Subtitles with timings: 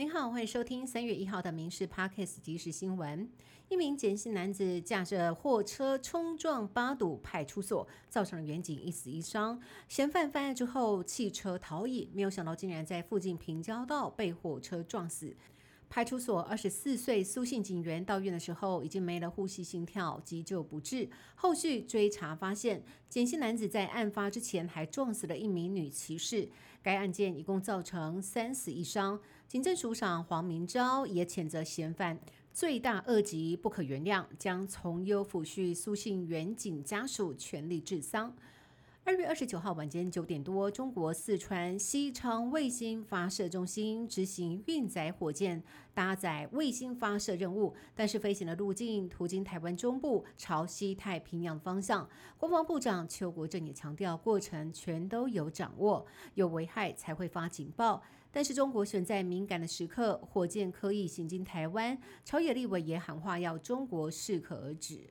[0.00, 3.26] 您好，欢迎收听三月一号的《民事 Parkes 即时新闻》。
[3.68, 9.60] 一名简姓男子驾着货车冲撞八堵派出所，造成了远警一死一伤。
[9.88, 15.36] 嫌犯犯案之后弃车逃逸，没有想到竟然在附近平交道被货车撞死。
[15.90, 21.10] 派出所二十四岁苏姓警员到院的时候，已经没了呼吸、心跳，急救不治。
[21.34, 26.48] 后续追查发现，简姓男子在案发之前还撞死了一名女骑士。
[26.80, 29.20] 该案件一共造成三死一伤。
[29.48, 32.18] 警政署长黄明昭也谴责嫌犯
[32.52, 38.32] 罪大恶极，不可原谅，将从优抚恤苏姓原警家属全力治丧。
[39.10, 45.60] 二月二十九号晚间九点多，中国四川西昌卫星发射中心执行运载火箭
[45.92, 52.08] 搭载卫星发射任务，但是飞行的路径途经台湾中部，朝西太平洋方向。
[52.38, 58.00] 国防部长邱国正也强调，过程全都有掌握，有危害才会发警报。
[58.30, 65.10] 但是中国选在敏感的时刻，火箭刻意行经台湾，朝野立委也喊话要中国适可而止。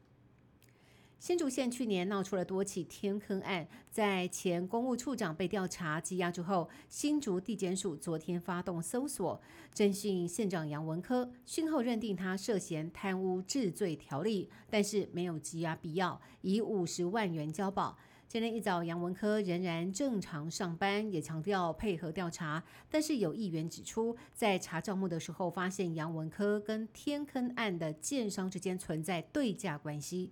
[1.19, 9.41] 新竹县去年闹出了多起天坑案，在前公务处长被调查羁押之后，新竹地检署昨天发动搜索，
[9.75, 17.97] 侦讯县长杨文科，讯后认定他涉嫌贪污治罪条例，但是没有羁押必要，以五十万元交保。
[18.29, 30.31] 今天一早，杨文科仍然正常上班，也强调配合调查，但是有议员指出，在查账目的时候，发现杨文科跟天坑案的建商之间存在对价关系。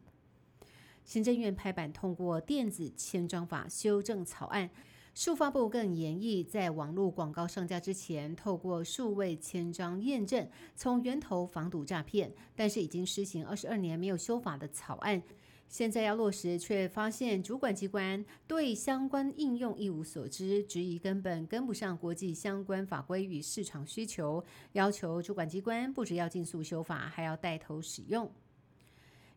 [1.08, 4.70] 行政院拍板通过电子签章法修正草案，
[5.16, 12.34] 数发部更严议，在网络广告上架之前，透过数位签章验证，从源头防堵诈骗。
[12.58, 15.24] 但是已经施行二十二年没有修法的草案，
[15.70, 28.30] 现在要落实，却发现主管机关对相关应用一无所知，质疑根本跟不上国际相关法规与市场需求，要求主管机关不只要尽速修法，还要带头使用。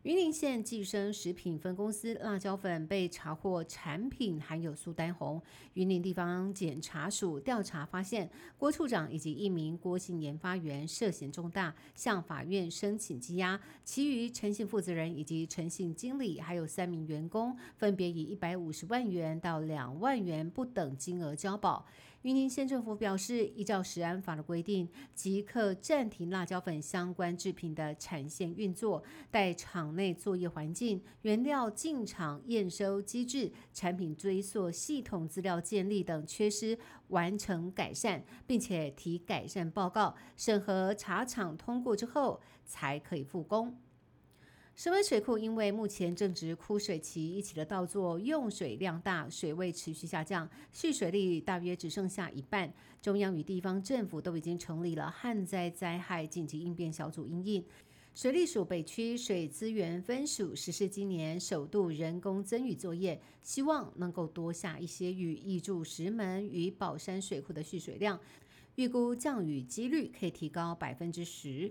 [0.04, 5.42] 云林县计生食品分公司辣椒粉被查获产品含有苏丹红，
[5.74, 21.84] 云林地方检察署调查发现，郭处长以及一名郭姓研发员涉嫌重大，向法院申请羁押，其余诚信负责人以及诚信经理还有三名员工，分别以一百五十万元到两万元不等金额交保。
[22.22, 36.78] 云林县政府表示，依照食安法的规定，即刻暂停辣椒粉相关制品的产线运作，待厂内作业环境、原料进场验收机制、产品追溯系统资料建立等缺失
[37.08, 43.74] 完成改善，并且提改善报告，审核查厂通过之后，才可以复工。
[44.76, 52.72] 石门水库因为目前正值枯水期，一起的稻作用水量大，水位持续下降，蓄水率大约只剩下一半。
[53.02, 57.62] 中央与地方政府都已经成立了旱灾灾害紧急应变小组，应应
[58.14, 68.18] 水利署北区水资源分署实施今年首度人工增雨作业，希望能够多下一些雨，挹注石门与宝山水库的蓄水量，
[68.76, 71.70] 预估降雨几率可以提高百分之十。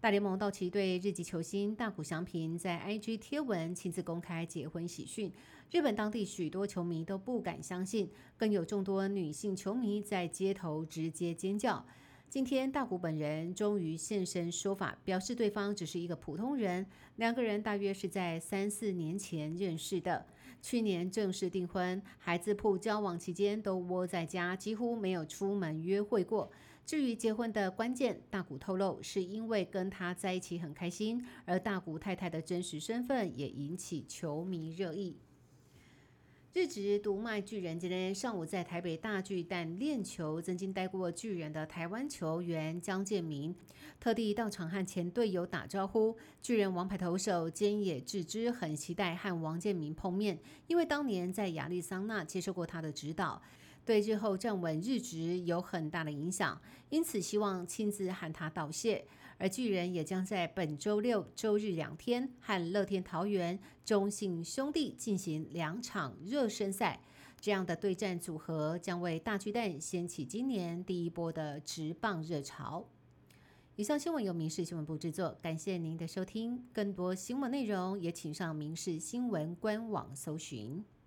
[0.00, 5.32] 大联盟道奇队日籍球星大谷翔平在 IG 贴文亲自公开结婚喜讯，
[5.72, 11.84] 日本当地许多球迷都不敢相信，更有众多女性球迷在街头直接尖叫。
[12.28, 16.86] 今天大谷本人终于现身说法，表示对方只是一个普通人，
[17.16, 20.24] 两个人大约是在三四年前认识的，
[20.62, 26.52] 去年正式订婚，孩子铺交往期间都窝在家，几乎没有出门约会过。
[26.88, 35.18] 至于结婚的关键，大谷透露是因为跟他在一起很开心，而大谷太太的真实身份也引起球迷热议。
[36.54, 43.54] 日职独卖巨人今天上午在台北大巨蛋练球，曾经待过巨人的台湾球员江建民
[44.00, 46.16] 特地到场和前队友打招呼。
[46.40, 53.42] 巨人王牌投手菅野智之很期待和王建民碰面，因为当年在亚利桑那接受过他的指导。
[53.88, 56.60] 对日后站稳日职有很大的影响，
[56.90, 59.02] 因此希望亲自和他道谢。
[59.38, 67.00] 而巨人也将在本周六、周日两天和乐天桃园、中信兄弟进行两场热身赛，
[67.40, 72.86] 这样的对战组合将为大巨蛋掀起今年第一波的直棒热潮。
[73.76, 76.62] 以上新闻由民事新闻部制作，感谢您的收听。
[76.74, 80.84] 更多新闻内容也请上民事新闻官网搜寻。